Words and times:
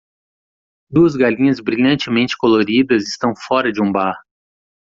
Duas 0.89 1.15
galinhas 1.15 1.59
brilhantemente 1.59 2.35
coloridas 2.35 3.03
estão 3.03 3.35
fora 3.35 3.71
de 3.71 3.79
um 3.83 3.91
bar. 3.91 4.17